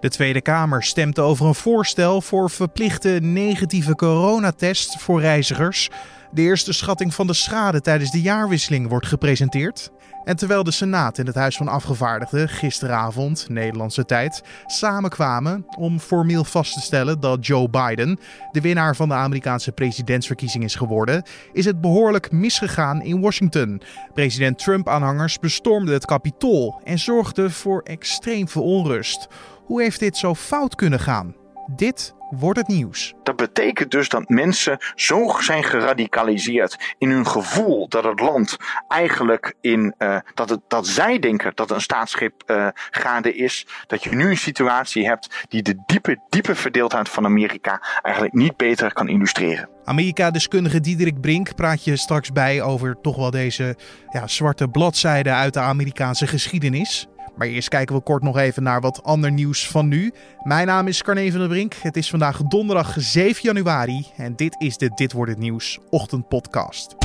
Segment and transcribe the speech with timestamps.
[0.00, 5.90] De Tweede Kamer stemt over een voorstel voor verplichte negatieve coronatest voor reizigers.
[6.30, 9.90] De eerste schatting van de schade tijdens de jaarwisseling wordt gepresenteerd.
[10.24, 16.44] En terwijl de Senaat en het Huis van Afgevaardigden gisteravond, Nederlandse tijd, samenkwamen om formeel
[16.44, 18.18] vast te stellen dat Joe Biden
[18.52, 21.22] de winnaar van de Amerikaanse presidentsverkiezing is geworden,
[21.52, 23.82] is het behoorlijk misgegaan in Washington.
[24.14, 29.28] President Trump-aanhangers bestormden het Capitool en zorgden voor extreem veel onrust.
[29.68, 31.34] Hoe heeft dit zo fout kunnen gaan?
[31.66, 33.14] Dit wordt het nieuws.
[33.22, 38.56] Dat betekent dus dat mensen zo zijn geradicaliseerd in hun gevoel dat het land
[38.88, 43.66] eigenlijk in uh, dat, het, dat zij denken dat een staatsschip uh, gaande is.
[43.86, 48.56] Dat je nu een situatie hebt die de diepe, diepe verdeeldheid van Amerika eigenlijk niet
[48.56, 49.68] beter kan illustreren.
[49.84, 53.76] Amerika-deskundige Diederik Brink praat je straks bij over toch wel deze
[54.10, 57.08] ja, zwarte bladzijde uit de Amerikaanse geschiedenis.
[57.38, 60.12] Maar eerst kijken we kort nog even naar wat ander nieuws van nu.
[60.42, 61.74] Mijn naam is Carne van der Brink.
[61.74, 66.96] Het is vandaag donderdag 7 januari en dit is de Dit wordt het nieuws ochtendpodcast.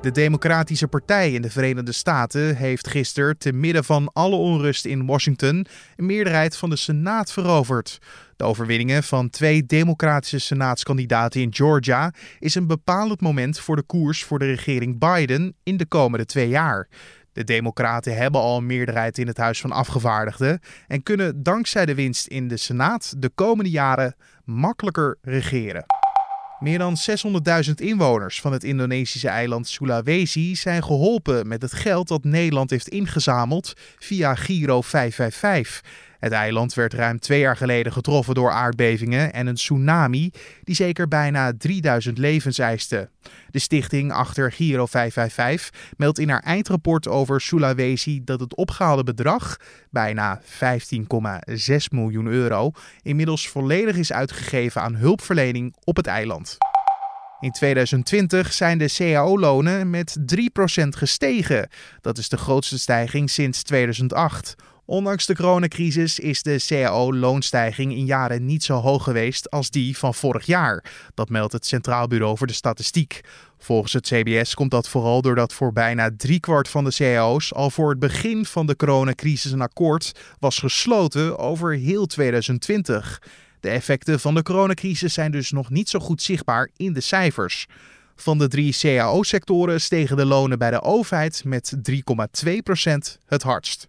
[0.00, 5.06] De Democratische Partij in de Verenigde Staten heeft gisteren, te midden van alle onrust in
[5.06, 7.98] Washington, een meerderheid van de Senaat veroverd.
[8.36, 14.24] De overwinningen van twee democratische senaatskandidaten in Georgia is een bepalend moment voor de koers
[14.24, 16.88] voor de regering Biden in de komende twee jaar.
[17.32, 21.94] De Democraten hebben al een meerderheid in het Huis van Afgevaardigden en kunnen dankzij de
[21.94, 24.14] winst in de Senaat de komende jaren
[24.44, 25.84] makkelijker regeren.
[26.58, 26.96] Meer dan
[27.66, 32.88] 600.000 inwoners van het Indonesische eiland Sulawesi zijn geholpen met het geld dat Nederland heeft
[32.88, 36.08] ingezameld via Giro 555.
[36.20, 40.30] Het eiland werd ruim twee jaar geleden getroffen door aardbevingen en een tsunami
[40.62, 43.10] die zeker bijna 3000 levens eiste.
[43.50, 49.56] De stichting achter Giro 555 meldt in haar eindrapport over Sulawesi dat het opgehaalde bedrag,
[49.90, 50.46] bijna 15,6
[51.90, 52.70] miljoen euro,
[53.02, 56.58] inmiddels volledig is uitgegeven aan hulpverlening op het eiland.
[57.40, 61.68] In 2020 zijn de CAO-lonen met 3% gestegen.
[62.00, 64.54] Dat is de grootste stijging sinds 2008.
[64.90, 70.14] Ondanks de coronacrisis is de CAO-loonstijging in jaren niet zo hoog geweest als die van
[70.14, 70.84] vorig jaar.
[71.14, 73.20] Dat meldt het Centraal Bureau voor de Statistiek.
[73.58, 77.90] Volgens het CBS komt dat vooral doordat voor bijna driekwart van de CAO's al voor
[77.90, 83.22] het begin van de coronacrisis een akkoord was gesloten over heel 2020.
[83.60, 87.66] De effecten van de coronacrisis zijn dus nog niet zo goed zichtbaar in de cijfers.
[88.16, 91.92] Van de drie CAO-sectoren stegen de lonen bij de overheid met 3,2%
[93.26, 93.88] het hardst.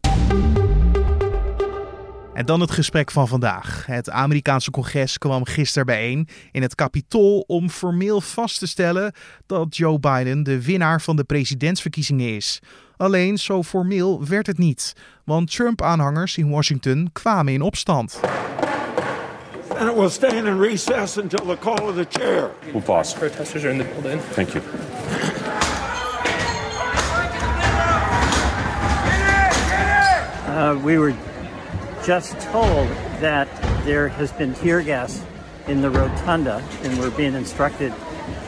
[2.33, 3.85] En dan het gesprek van vandaag.
[3.85, 9.13] Het Amerikaanse congres kwam gisteren bijeen in het Capitool om formeel vast te stellen
[9.45, 12.59] dat Joe Biden de winnaar van de presidentsverkiezingen is.
[12.97, 14.93] Alleen zo formeel werd het niet,
[15.25, 18.19] want Trump-aanhangers in Washington kwamen in opstand.
[19.77, 22.49] And it will stand in recess until the call of the chair.
[22.71, 23.17] We'll pause.
[23.17, 24.21] Protesters are in the building.
[24.33, 24.63] Thank you.
[30.47, 31.13] Uh, we were
[32.03, 32.87] just told
[33.19, 33.47] that
[33.85, 35.23] there has been tear gas
[35.67, 37.93] in the rotunda, and we're being instructed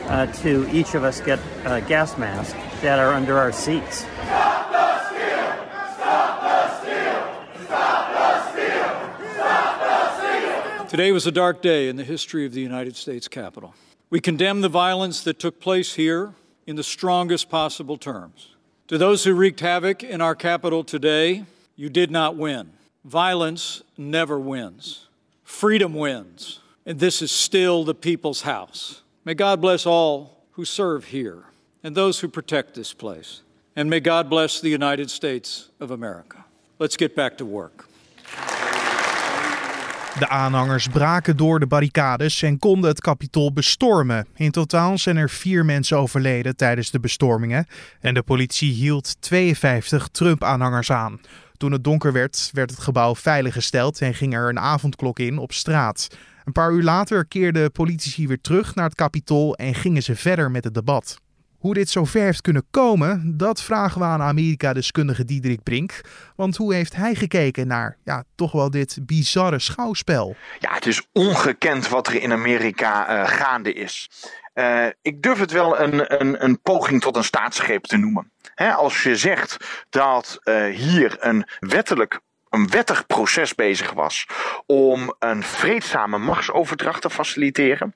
[0.06, 3.98] uh, to each of us get uh, gas masks that are under our seats.
[3.98, 5.94] Stop the steal!
[5.94, 7.66] Stop the steal!
[7.66, 9.34] Stop the steal!
[9.34, 10.86] Stop the steal!
[10.86, 13.74] Today was a dark day in the history of the United States Capitol.
[14.10, 16.34] We condemn the violence that took place here
[16.66, 18.54] in the strongest possible terms.
[18.88, 21.44] To those who wreaked havoc in our Capitol today,
[21.76, 22.72] you did not win.
[23.04, 25.08] Violence never wins.
[25.42, 26.60] Freedom wins.
[26.86, 29.02] And this is still the people's house.
[29.24, 31.44] May God bless all who serve here
[31.82, 33.42] and those who protect this place.
[33.76, 36.44] And may God bless the United States of America.
[36.78, 37.84] Let's get back to work.
[40.18, 44.26] De aanhangers braken door de barricades en konden het kapitool bestormen.
[44.36, 47.66] In totaal zijn er vier mensen overleden tijdens de bestormingen
[48.00, 51.20] en de politie hield 52 Trump-aanhangers aan.
[51.56, 55.52] Toen het donker werd, werd het gebouw veiliggesteld en ging er een avondklok in op
[55.52, 56.08] straat.
[56.44, 60.50] Een paar uur later keerden politici weer terug naar het kapitool en gingen ze verder
[60.50, 61.22] met het debat.
[61.64, 66.00] Hoe dit zo ver heeft kunnen komen, dat vragen we aan Amerika-deskundige Diederik Brink.
[66.36, 70.36] Want hoe heeft hij gekeken naar ja, toch wel dit bizarre schouwspel?
[70.58, 74.10] Ja, het is ongekend wat er in Amerika uh, gaande is.
[74.54, 78.32] Uh, ik durf het wel een, een, een poging tot een staatsgreep te noemen.
[78.76, 82.20] als je zegt dat uh, hier een wettelijk
[82.54, 84.26] een wettig proces bezig was
[84.66, 87.94] om een vreedzame machtsoverdracht te faciliteren.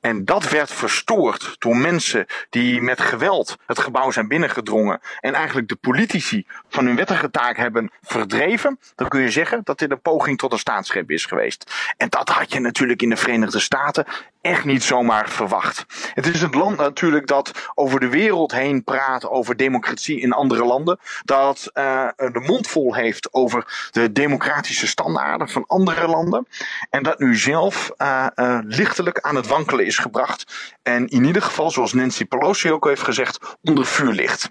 [0.00, 5.68] En dat werd verstoord door mensen die met geweld het gebouw zijn binnengedrongen en eigenlijk
[5.68, 8.78] de politici van hun wettige taak hebben verdreven.
[8.94, 11.92] Dan kun je zeggen dat dit een poging tot een staatsgreep is geweest.
[11.96, 14.06] En dat had je natuurlijk in de Verenigde Staten
[14.40, 15.86] echt niet zomaar verwacht.
[16.14, 20.64] Het is het land natuurlijk dat over de wereld heen praat over democratie in andere
[20.64, 20.98] landen.
[21.24, 26.46] Dat uh, de mond vol heeft over de democratische standaarden van andere landen.
[26.90, 28.26] En dat nu zelf uh,
[28.62, 30.72] lichtelijk aan het wankelen is gebracht.
[30.82, 34.48] En in ieder geval, zoals Nancy Pelosi ook heeft gezegd, onder vuur ligt.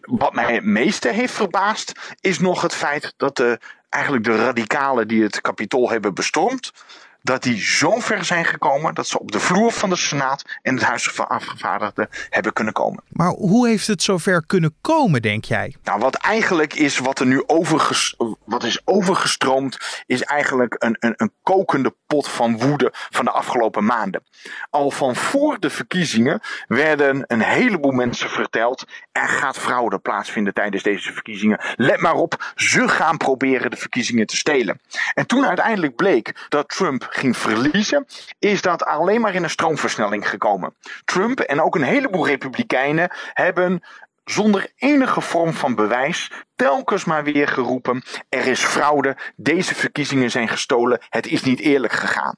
[0.00, 3.58] Wat mij het meeste heeft verbaasd, is nog het feit dat de,
[3.88, 6.72] eigenlijk de radicalen die het kapitool hebben bestormd
[7.22, 10.74] dat die zo ver zijn gekomen dat ze op de vloer van de Senaat en
[10.74, 13.02] het Huis van Afgevaardigden hebben kunnen komen.
[13.08, 15.76] Maar hoe heeft het zover kunnen komen, denk jij?
[15.84, 18.14] Nou, wat eigenlijk is, wat er nu overges
[18.44, 23.84] wat is overgestroomd, is eigenlijk een, een, een kokende pot van woede van de afgelopen
[23.84, 24.22] maanden.
[24.70, 30.82] Al van voor de verkiezingen werden een heleboel mensen verteld: er gaat fraude plaatsvinden tijdens
[30.82, 31.60] deze verkiezingen.
[31.76, 34.80] Let maar op, ze gaan proberen de verkiezingen te stelen.
[35.14, 38.06] En toen uiteindelijk bleek dat Trump ging verliezen,
[38.38, 40.74] is dat alleen maar in een stroomversnelling gekomen.
[41.04, 43.82] Trump en ook een heleboel republikeinen hebben
[44.24, 50.48] zonder enige vorm van bewijs telkens maar weer geroepen: er is fraude, deze verkiezingen zijn
[50.48, 52.36] gestolen, het is niet eerlijk gegaan.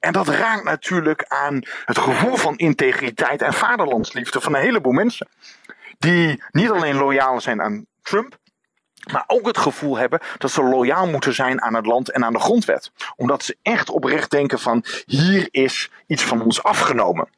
[0.00, 5.28] En dat raakt natuurlijk aan het gevoel van integriteit en vaderlandsliefde van een heleboel mensen.
[5.98, 8.36] Die niet alleen loyaal zijn aan Trump,
[9.12, 12.32] maar ook het gevoel hebben dat ze loyaal moeten zijn aan het land en aan
[12.32, 12.90] de grondwet.
[13.16, 17.28] Omdat ze echt oprecht denken van hier is iets van ons afgenomen.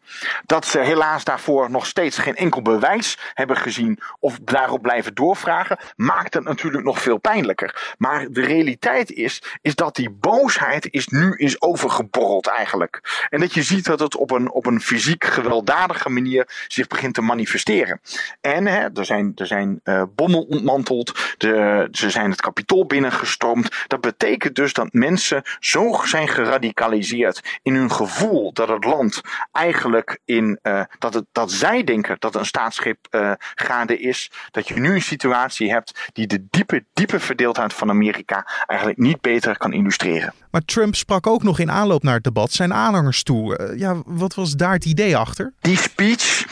[0.47, 5.79] Dat ze helaas daarvoor nog steeds geen enkel bewijs hebben gezien of daarop blijven doorvragen,
[5.97, 7.95] maakt het natuurlijk nog veel pijnlijker.
[7.99, 13.27] Maar de realiteit is, is dat die boosheid is nu is overgeborreld eigenlijk.
[13.29, 17.15] En dat je ziet dat het op een, op een fysiek gewelddadige manier zich begint
[17.15, 18.01] te manifesteren.
[18.41, 21.50] En hè, er zijn, er zijn uh, bommen ontmanteld, de,
[21.91, 23.85] ze zijn het kapitool binnengestormd.
[23.87, 29.21] Dat betekent dus dat mensen zo zijn geradicaliseerd in hun gevoel dat het land
[29.53, 34.31] eigenlijk in uh, dat, het, dat zij denken dat een staatsschip uh, gaande is.
[34.51, 39.21] Dat je nu een situatie hebt die de diepe, diepe verdeeldheid van Amerika eigenlijk niet
[39.21, 40.35] beter kan illustreren.
[40.51, 43.59] Maar Trump sprak ook nog in aanloop naar het debat zijn aanhangers toe.
[43.59, 45.53] Uh, ja, wat was daar het idee achter?
[45.61, 46.47] Die speech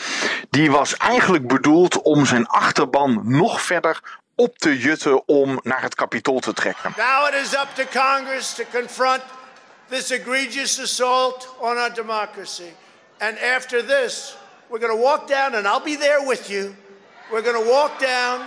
[0.49, 5.95] die was eigenlijk bedoeld om zijn achterban nog verder op te jutten om naar het
[5.95, 6.93] kapitool te trekken.
[6.97, 9.21] Now it is up to Congress to confront
[9.89, 12.71] this egregious assault on our democracy.
[13.17, 14.37] And after this,
[14.69, 16.75] we're going to walk down, and I'll be there with you.
[17.31, 18.45] We're going to walk down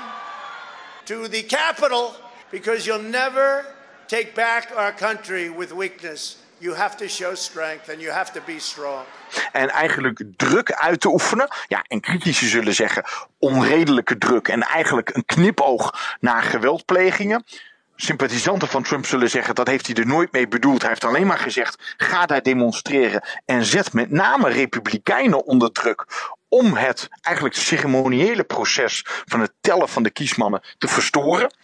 [1.04, 2.14] to the Capitol
[2.50, 3.64] because you'll never
[4.06, 6.41] take back our country with weakness.
[6.62, 9.04] You have to show strength and you have to be strong.
[9.52, 11.48] En eigenlijk druk uit te oefenen.
[11.66, 13.04] Ja, en critici zullen zeggen
[13.38, 14.48] onredelijke druk.
[14.48, 17.44] En eigenlijk een knipoog naar geweldplegingen
[17.96, 20.80] sympathisanten van Trump zullen zeggen dat heeft hij er nooit mee bedoeld.
[20.80, 26.06] Hij heeft alleen maar gezegd: ga daar demonstreren en zet met name republikeinen onder druk
[26.48, 31.54] om het eigenlijk ceremoniële proces van het tellen van de kiesmannen te verstoren.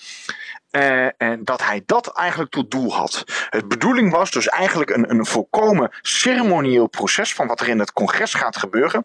[0.70, 3.24] Uh, en dat hij dat eigenlijk tot doel had.
[3.50, 7.92] Het bedoeling was dus eigenlijk een, een volkomen ceremonieel proces van wat er in het
[7.92, 9.02] congres gaat gebeuren.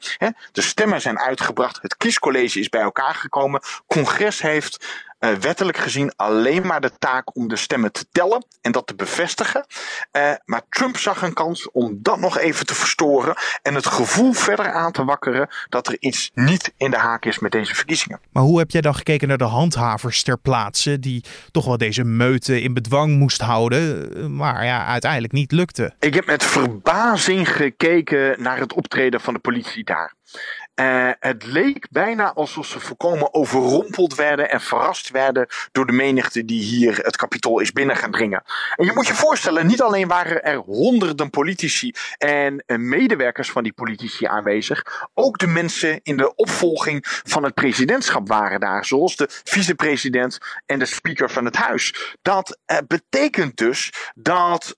[0.52, 6.14] de stemmen zijn uitgebracht, het kiescollege is bij elkaar gekomen, congres heeft uh, wettelijk gezien
[6.16, 9.66] alleen maar de taak om de stemmen te tellen en dat te bevestigen.
[10.12, 14.34] Uh, maar Trump zag een kans om dat nog even te verstoren en het gevoel
[14.34, 18.20] verder aan te wakkeren dat er iets niet in de haak is met deze verkiezingen.
[18.32, 22.04] Maar hoe heb jij dan gekeken naar de handhavers ter plaatse die toch wel deze
[22.04, 25.94] meute in bedwang moest houden, maar ja, uiteindelijk niet lukte?
[26.00, 30.14] Ik heb met verbazing gekeken naar het optreden van de politie daar.
[30.76, 36.46] Uh, het leek bijna alsof ze volkomen overrompeld werden en verrast werden door de menigte
[36.46, 38.44] die hier het kapitool is binnen gaan dringen.
[38.76, 43.74] En je moet je voorstellen, niet alleen waren er honderden politici en medewerkers van die
[43.74, 49.28] politici aanwezig, ook de mensen in de opvolging van het presidentschap waren daar, zoals de
[49.44, 52.16] vicepresident en de speaker van het huis.
[52.22, 54.76] Dat uh, betekent dus dat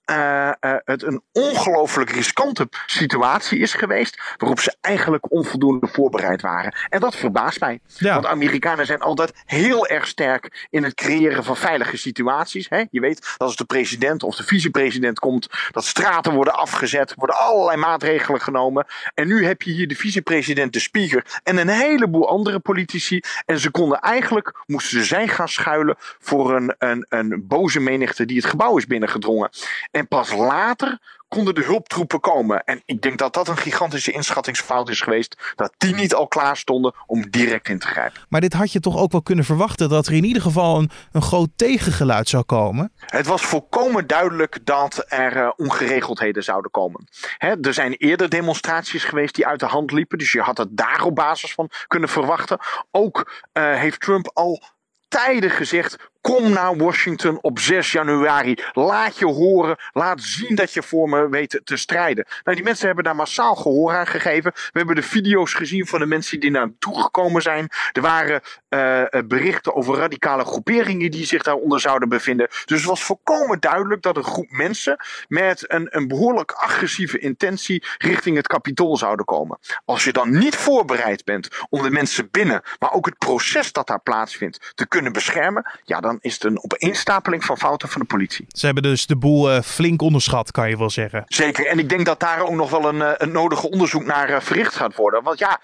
[0.84, 6.76] het een ongelooflijk riskante situatie is geweest, waarop ze eigenlijk onvoldoende voorbereid waren.
[6.90, 7.80] En dat verbaast mij.
[8.00, 12.70] Want Amerikanen zijn altijd heel erg sterk in het creëren van veilige situaties.
[12.70, 12.84] Hè?
[12.92, 17.38] Je weet dat als de president of de vicepresident komt, dat straten worden afgezet, worden
[17.38, 18.86] allerlei maatregelen genomen.
[19.14, 23.22] En nu heb je hier de vicepresident, de speaker en een heleboel andere politici.
[23.46, 28.38] En ze konden eigenlijk, moesten zij gaan schuilen voor een, een, een boze menigte die
[28.38, 29.50] het gebouw is binnengedrongen.
[29.92, 32.64] En pas later konden de hulptroepen komen.
[32.64, 35.54] En ik denk dat dat een gigantische inschattingsfout is geweest.
[35.56, 38.22] Dat die niet al klaar stonden om direct in te grijpen.
[38.30, 40.90] Maar dit had je toch ook wel kunnen verwachten dat er in ieder geval een,
[41.12, 42.92] een groot tegengeluid zou komen?
[43.00, 47.08] Het was volkomen duidelijk dat er uh, ongeregeldheden zouden komen.
[47.38, 50.18] Hè, er zijn eerder demonstraties geweest die uit de hand liepen.
[50.18, 52.60] Dus je had het daar op basis van kunnen verwachten.
[52.92, 54.64] Ook uh, heeft Trump al
[55.08, 58.58] tijden gezegd: Kom naar Washington op 6 januari.
[58.74, 59.78] Laat je horen.
[59.92, 62.26] Laat zien dat je voor me weet te strijden.
[62.44, 64.52] Nou, die mensen hebben daar massaal gehoor aan gegeven.
[64.54, 67.70] We hebben de video's gezien van de mensen die naartoe gekomen zijn.
[67.92, 72.48] Er waren uh, berichten over radicale groeperingen die zich daaronder zouden bevinden.
[72.66, 77.84] Dus het was volkomen duidelijk dat een groep mensen met een, een behoorlijk agressieve intentie
[77.98, 79.60] richting het kapitool zouden komen.
[79.86, 83.88] Als je dan niet voorbereid bent om de mensen binnen, maar ook het proces dat
[83.88, 88.08] daar plaatsvindt, te kunnen beschermen, ja, dan is het een opeenstapeling van fouten van de
[88.08, 88.46] politie.
[88.48, 91.24] Ze hebben dus de boel uh, flink onderschat, kan je wel zeggen.
[91.26, 94.40] Zeker, en ik denk dat daar ook nog wel een, een nodige onderzoek naar uh,
[94.40, 95.24] verricht gaat worden.
[95.24, 95.60] Want ja,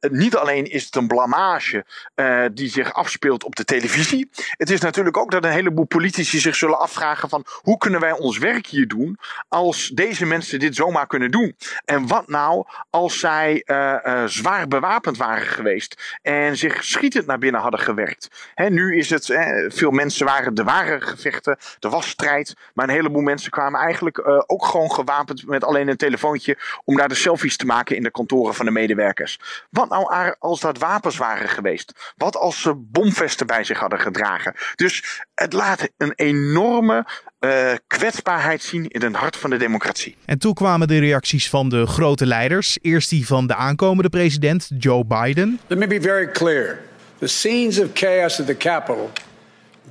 [0.00, 1.84] niet alleen is het een blamage
[2.52, 4.30] die zich afspeelt op de televisie.
[4.50, 8.12] Het is natuurlijk ook dat een heleboel politici zich zullen afvragen van hoe kunnen wij
[8.12, 11.56] ons werk hier doen als deze mensen dit zomaar kunnen doen.
[11.84, 13.64] En wat nou als zij
[14.26, 18.50] zwaar bewapend waren geweest en zich schietend naar binnen hadden gewerkt.
[18.54, 19.28] Hè, nu is het
[19.68, 22.54] veel mensen waren, er waren gevechten, er was strijd.
[22.74, 26.96] Maar een heleboel mensen kwamen eigenlijk uh, ook gewoon gewapend met alleen een telefoontje om
[26.96, 29.38] daar de selfies te maken in de kantoren van de medewerkers.
[29.70, 32.12] Wat nou als dat wapens waren geweest?
[32.16, 34.54] Wat als ze bomvesten bij zich hadden gedragen?
[34.74, 37.06] Dus het laat een enorme
[37.40, 40.16] uh, kwetsbaarheid zien in het hart van de democratie.
[40.24, 42.78] En toen kwamen de reacties van de grote leiders.
[42.82, 45.60] Eerst die van de aankomende president, Joe Biden.
[45.66, 46.78] Let me be very clear.
[47.18, 49.10] The scenes of chaos at the Capitol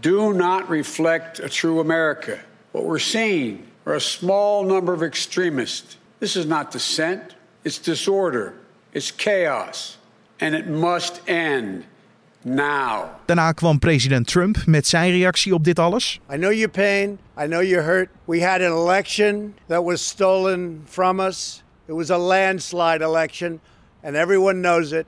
[0.01, 2.39] do not reflect a true America.
[2.71, 5.97] What we're seeing are a small number of extremists.
[6.19, 8.53] This is not dissent, it's disorder,
[8.93, 9.97] it's chaos,
[10.39, 11.85] and it must end.
[12.45, 13.19] Now.
[13.27, 16.19] Daarna kwam president Trump met zijn reactie op dit alles.
[16.33, 17.19] I know your pain.
[17.37, 18.09] I know you're hurt.
[18.25, 21.63] We had an election that was stolen from us.
[21.87, 23.59] It was a landslide election,
[24.03, 25.05] and everyone knows it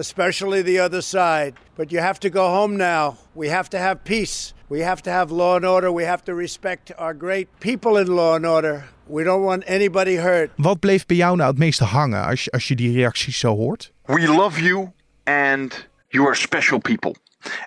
[0.00, 1.54] especially the other side.
[1.76, 3.16] But you have to go home now.
[3.34, 4.54] We have to have peace.
[4.68, 5.92] We have to have law and order.
[5.92, 8.84] We have to respect our great people in law and order.
[9.06, 10.50] We don't want anybody hurt.
[10.56, 13.56] Wat bleef bij jou nou het meeste hangen als je, als je die reacties zo
[13.56, 13.92] hoort?
[14.04, 14.92] We love you
[15.24, 17.14] and you are special people.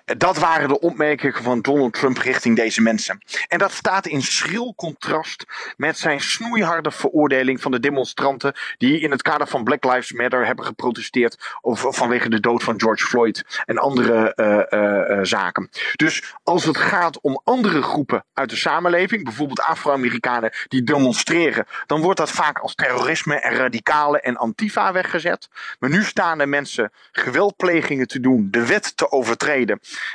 [0.04, 3.22] Dat waren de opmerkingen van Donald Trump richting deze mensen.
[3.48, 5.44] En dat staat in schril contrast
[5.76, 10.46] met zijn snoeiharde veroordeling van de demonstranten die in het kader van Black Lives Matter
[10.46, 15.68] hebben geprotesteerd over, vanwege de dood van George Floyd en andere uh, uh, uh, zaken.
[15.94, 22.00] Dus als het gaat om andere groepen uit de samenleving, bijvoorbeeld Afro-Amerikanen die demonstreren, dan
[22.00, 25.48] wordt dat vaak als terrorisme en radicalen en antifa weggezet.
[25.78, 29.63] Maar nu staan er mensen geweldplegingen te doen, de wet te overtreden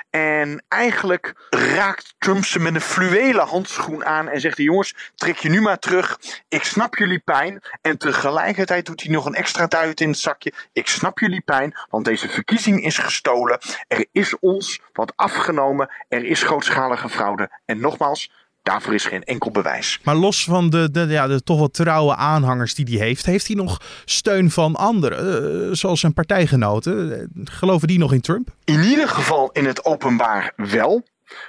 [0.10, 5.50] en eigenlijk raakt Trump ze met een fluwelen handschoen aan en zegt jongens, trek je
[5.50, 6.20] nu maar terug.
[6.48, 7.62] Ik snap jullie pijn.
[7.82, 10.54] En tegelijkertijd doet hij nog een extra duit in het zakje.
[10.74, 13.60] Ik snap jullie pijn, want deze verkiezing is gestolen.
[13.88, 15.90] Er is ons wat afgenomen.
[16.08, 17.50] Er is grootschalige fraude.
[17.66, 18.32] En nogmaals,
[18.64, 20.00] Daarvoor is geen enkel bewijs.
[20.04, 23.48] Maar los van de, de, ja, de toch wat trouwe aanhangers die hij heeft, heeft
[23.48, 27.28] hij nog steun van anderen, uh, zoals zijn partijgenoten?
[27.44, 28.50] Geloven die nog in Trump?
[28.64, 31.04] In ieder geval in het openbaar wel.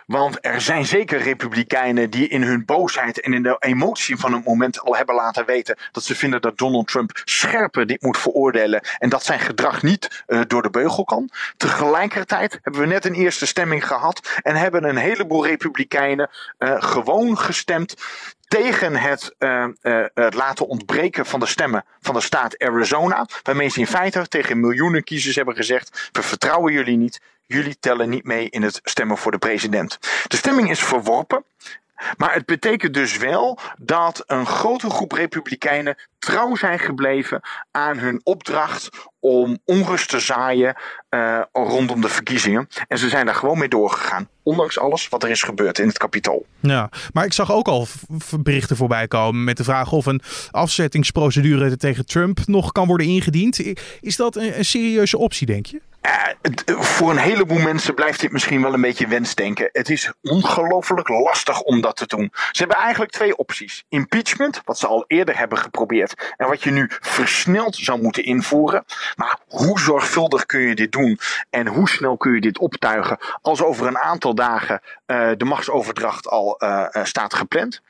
[0.06, 4.44] Want er zijn zeker republikeinen die in hun boosheid en in de emotie van het
[4.44, 8.80] moment al hebben laten weten dat ze vinden dat Donald Trump scherper dit moet veroordelen
[8.98, 11.30] en dat zijn gedrag niet uh, door de beugel kan.
[11.56, 17.38] Tegelijkertijd hebben we net een eerste stemming gehad en hebben een heleboel republikeinen uh, gewoon
[17.38, 17.94] gestemd
[18.48, 19.66] tegen het, uh,
[20.14, 23.26] het laten ontbreken van de stemmen van de staat Arizona.
[23.42, 27.20] Waarmee ze in feite tegen miljoenen kiezers hebben gezegd: we vertrouwen jullie niet.
[27.52, 29.98] Jullie tellen niet mee in het stemmen voor de president.
[30.26, 31.44] De stemming is verworpen.
[32.16, 38.20] Maar het betekent dus wel dat een grote groep Republikeinen trouw zijn gebleven aan hun
[38.22, 38.88] opdracht
[39.20, 40.76] om onrust te zaaien
[41.10, 42.68] uh, rondom de verkiezingen.
[42.88, 44.28] En ze zijn daar gewoon mee doorgegaan.
[44.42, 46.46] Ondanks alles wat er is gebeurd in het kapitool.
[46.60, 47.86] Ja, maar ik zag ook al
[48.40, 53.60] berichten voorbij komen met de vraag of een afzettingsprocedure tegen Trump nog kan worden ingediend.
[54.00, 55.80] Is dat een, een serieuze optie, denk je?
[56.06, 59.68] Uh, voor een heleboel mensen blijft dit misschien wel een beetje wensdenken.
[59.72, 62.30] Het is ongelooflijk lastig om dat te doen.
[62.32, 63.84] Ze hebben eigenlijk twee opties.
[63.88, 66.09] Impeachment, wat ze al eerder hebben geprobeerd.
[66.36, 68.84] En wat je nu versneld zou moeten invoeren.
[69.16, 71.18] Maar hoe zorgvuldig kun je dit doen?
[71.50, 76.28] En hoe snel kun je dit optuigen als over een aantal dagen uh, de machtsoverdracht
[76.28, 77.82] al uh, staat gepland?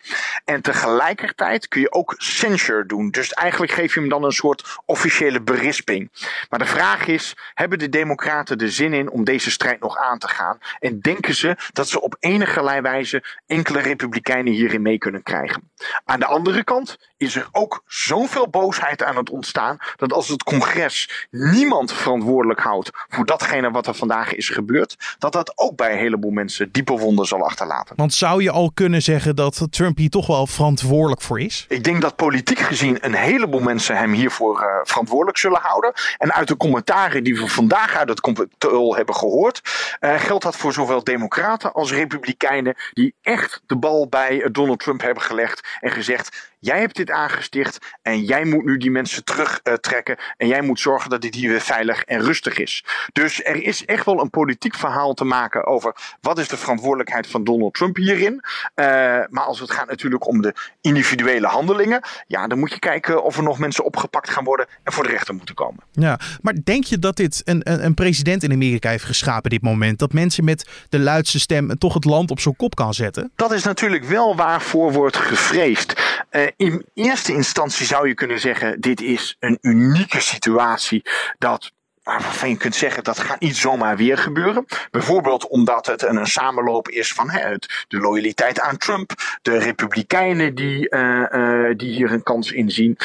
[0.45, 3.11] En tegelijkertijd kun je ook censure doen.
[3.11, 6.11] Dus eigenlijk geef je hem dan een soort officiële berisping.
[6.49, 10.19] Maar de vraag is, hebben de democraten er zin in om deze strijd nog aan
[10.19, 10.59] te gaan?
[10.79, 15.71] En denken ze dat ze op enige wijze enkele republikeinen hierin mee kunnen krijgen?
[16.05, 20.43] Aan de andere kant is er ook zoveel boosheid aan het ontstaan dat als het
[20.43, 25.93] congres niemand verantwoordelijk houdt voor datgene wat er vandaag is gebeurd, dat dat ook bij
[25.93, 27.97] een heleboel mensen diepe wonden zal achterlaten.
[27.97, 31.65] Want zou je al kunnen zeggen dat Trump hier toch wel verantwoordelijk voor is?
[31.69, 35.93] Ik denk dat politiek gezien een heleboel mensen hem hiervoor uh, verantwoordelijk zullen houden.
[36.19, 39.61] En uit de commentaren die we vandaag uit het computol hebben gehoord,
[40.01, 45.01] uh, geldt dat voor zowel democraten als republikeinen die echt de bal bij Donald Trump
[45.01, 50.17] hebben gelegd en gezegd Jij hebt dit aangesticht en jij moet nu die mensen terugtrekken.
[50.19, 52.85] Uh, en jij moet zorgen dat dit hier weer veilig en rustig is.
[53.13, 57.27] Dus er is echt wel een politiek verhaal te maken over wat is de verantwoordelijkheid
[57.27, 58.33] van Donald Trump hierin.
[58.33, 58.85] Uh,
[59.29, 63.37] maar als het gaat natuurlijk om de individuele handelingen, ja, dan moet je kijken of
[63.37, 65.85] er nog mensen opgepakt gaan worden en voor de rechter moeten komen.
[65.93, 69.63] Ja, maar denk je dat dit een, een, een president in Amerika heeft geschapen, dit
[69.63, 69.99] moment?
[69.99, 73.31] Dat mensen met de luidste stem toch het land op zo'n kop kan zetten?
[73.35, 76.19] Dat is natuurlijk wel waarvoor wordt gevreesd.
[76.31, 81.03] Uh, in eerste instantie zou je kunnen zeggen: dit is een unieke situatie.
[81.39, 84.67] Dat waarvan je kunt zeggen dat gaat niet zomaar weer gebeuren.
[84.91, 87.57] Bijvoorbeeld omdat het een, een samenloop is van hè,
[87.89, 92.99] de loyaliteit aan Trump, de Republikeinen die, uh, uh, die hier een kans in zien.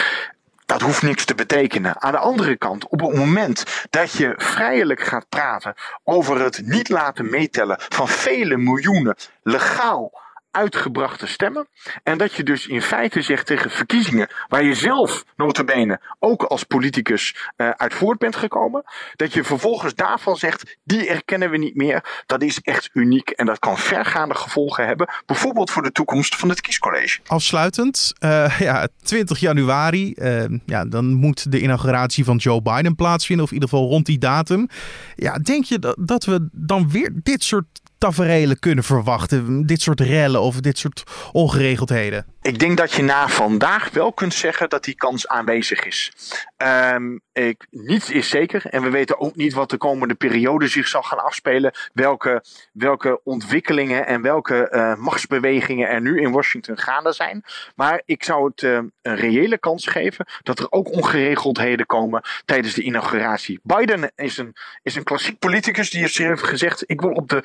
[0.65, 2.01] Dat hoeft niks te betekenen.
[2.01, 5.73] Aan de andere kant, op het moment dat je vrijelijk gaat praten
[6.03, 10.23] over het niet laten meetellen van vele miljoenen legaal
[10.55, 11.67] uitgebrachte stemmen.
[12.03, 16.63] En dat je dus in feite zegt tegen verkiezingen waar je zelf notabene ook als
[16.63, 18.83] politicus uh, uit voort bent gekomen.
[19.15, 22.23] Dat je vervolgens daarvan zegt, die erkennen we niet meer.
[22.25, 25.09] Dat is echt uniek en dat kan vergaande gevolgen hebben.
[25.25, 27.19] Bijvoorbeeld voor de toekomst van het kiescollege.
[27.27, 33.45] Afsluitend, uh, ja, 20 januari, uh, ja, dan moet de inauguratie van Joe Biden plaatsvinden.
[33.45, 34.67] Of in ieder geval rond die datum.
[35.15, 37.65] Ja, denk je dat, dat we dan weer dit soort
[37.97, 39.65] taferelen kunnen verwachten?
[39.65, 42.25] Dit soort rellen of dit soort ongeregeldheden?
[42.45, 46.11] Ik denk dat je na vandaag wel kunt zeggen dat die kans aanwezig is.
[46.57, 50.87] Um, ik, niets is zeker en we weten ook niet wat de komende periode zich
[50.87, 51.73] zal gaan afspelen.
[51.93, 57.43] Welke, welke ontwikkelingen en welke uh, machtsbewegingen er nu in Washington gaande zijn.
[57.75, 62.73] Maar ik zou het uh, een reële kans geven dat er ook ongeregeldheden komen tijdens
[62.73, 63.59] de inauguratie.
[63.63, 67.43] Biden is een, is een klassiek politicus die heeft gezegd: ik wil op de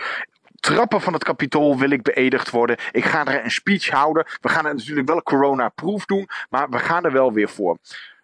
[0.61, 2.77] trappen van het kapitool wil ik beëdigd worden.
[2.93, 4.27] Ik ga er een speech houden.
[4.41, 7.79] We gaan het natuurlijk wel corona-proof doen, maar we gaan er wel weer voor.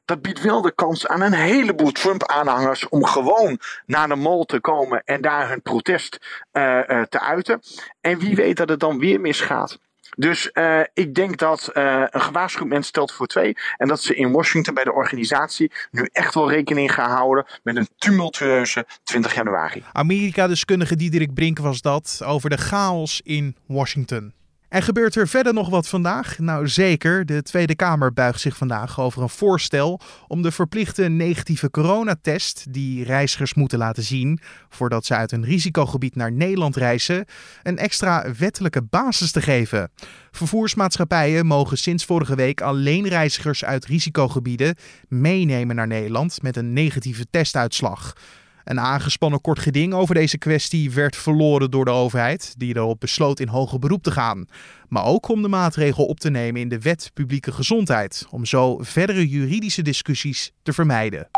[0.05, 4.61] Dat biedt wel de kans aan een heleboel Trump-aanhangers om gewoon naar de mall te
[4.61, 7.61] komen en daar hun protest uh, uh, te uiten.
[8.01, 9.79] En wie weet dat het dan weer misgaat.
[10.18, 13.57] Dus uh, ik denk dat uh, een gewaarschuwd mens stelt voor twee.
[13.76, 17.76] En dat ze in Washington bij de organisatie nu echt wel rekening gaan houden met
[17.76, 19.85] een tumultueuze 20 januari.
[19.92, 24.36] Amerika-deskundige Diederik Brink was dat over de chaos in Washington.
[24.68, 26.38] En gebeurt er verder nog wat vandaag?
[26.38, 31.70] Nou zeker, de Tweede Kamer buigt zich vandaag over een voorstel om de verplichte negatieve
[31.70, 37.24] coronatest die reizigers moeten laten zien voordat ze uit een risicogebied naar Nederland reizen,
[37.62, 39.90] een extra wettelijke basis te geven.
[40.31, 44.76] Vervoersmaatschappijen mogen sinds vorige week alleen reizigers uit risicogebieden
[45.09, 48.14] meenemen naar Nederland met een negatieve testuitslag.
[48.66, 53.40] Een aangespannen kort geding over deze kwestie werd verloren door de overheid, die erop besloot
[53.40, 54.46] in hoger beroep te gaan.
[54.88, 58.79] Maar ook om de maatregel op te nemen in de wet publieke gezondheid, om zo
[58.81, 61.29] verdere juridische discussies te vermijden.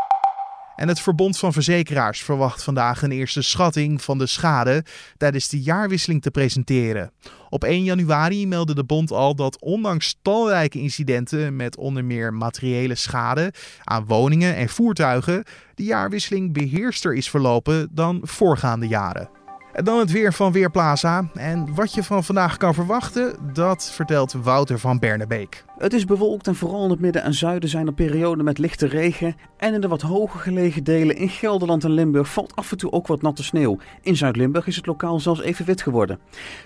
[0.79, 4.83] En het Verbond van Verzekeraars verwacht vandaag een eerste schatting van de schade
[5.17, 7.11] tijdens de jaarwisseling te presenteren.
[7.49, 12.95] Op 1 januari meldde de bond al dat ondanks talrijke incidenten met onder meer materiële
[12.95, 15.43] schade aan woningen en voertuigen,
[15.75, 19.38] de jaarwisseling beheerster is verlopen dan voorgaande jaren.
[19.83, 21.29] Dan het weer van Weerplaza.
[21.33, 25.63] En wat je van vandaag kan verwachten, dat vertelt Wouter van Bernebeek.
[25.77, 28.87] Het is bewolkt en vooral in het midden en zuiden zijn er perioden met lichte
[28.87, 29.35] regen.
[29.57, 32.91] En in de wat hoger gelegen delen in Gelderland en Limburg valt af en toe
[32.91, 33.77] ook wat natte sneeuw.
[34.01, 36.19] In Zuid-Limburg is het lokaal zelfs even wit geworden.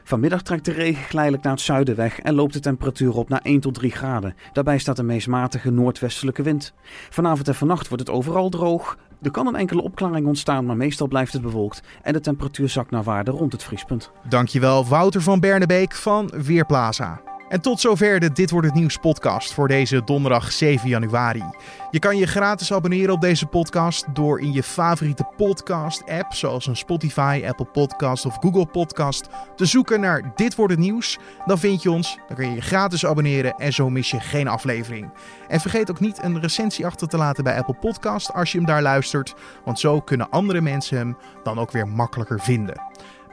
[0.04, 3.42] Vanmiddag trekt de regen geleidelijk naar het zuiden weg en loopt de temperatuur op naar
[3.44, 4.36] 1 tot 3 graden.
[4.54, 6.74] Daarbij staat een meest matige noordwestelijke wind.
[7.10, 8.98] Vanavond en vannacht wordt het overal droog.
[9.24, 12.92] Er kan een enkele opklaring ontstaan, maar meestal blijft het bewolkt en de temperatuur zakt
[12.92, 14.12] naar waarde rond het vriespunt.
[14.30, 17.22] Dankjewel Wouter van Bernebeek van Weerplaza.
[17.54, 21.44] En tot zover de Dit Wordt Het Nieuws podcast voor deze donderdag 7 januari.
[21.92, 26.68] Je kan je gratis abonneren op deze podcast door in je favoriete podcast app, zoals
[26.68, 31.20] een Spotify, Apple Podcast of Google Podcast, te zoeken naar Dit Wordt Het Nieuws.
[31.46, 34.48] Dan vind je ons, dan kun je je gratis abonneren en zo mis je geen
[34.48, 35.14] aflevering.
[35.48, 38.68] En vergeet ook niet een recensie achter te laten bij Apple Podcast als je hem
[38.68, 39.34] daar luistert,
[39.66, 42.82] want zo kunnen andere mensen hem dan ook weer makkelijker vinden.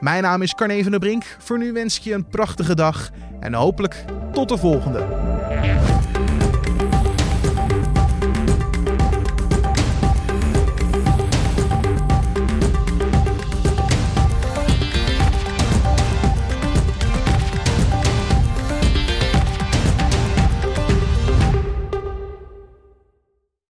[0.01, 1.23] Mijn naam is Carne van der Brink.
[1.39, 3.09] Voor nu wens ik je een prachtige dag
[3.39, 4.99] en hopelijk tot de volgende.